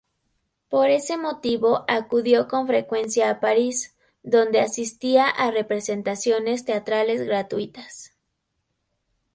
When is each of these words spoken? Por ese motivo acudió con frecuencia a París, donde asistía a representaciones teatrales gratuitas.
Por 0.67 0.89
ese 0.89 1.15
motivo 1.15 1.85
acudió 1.87 2.47
con 2.47 2.65
frecuencia 2.65 3.29
a 3.29 3.39
París, 3.39 3.93
donde 4.23 4.59
asistía 4.59 5.27
a 5.29 5.51
representaciones 5.51 6.65
teatrales 6.65 7.21
gratuitas. 7.23 8.11